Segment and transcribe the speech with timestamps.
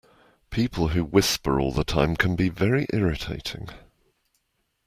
[0.49, 3.69] People who whisper all the time can be very irritating